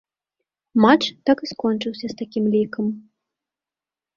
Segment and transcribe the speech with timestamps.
[0.85, 2.85] Матч так і скончыўся з такім лікам.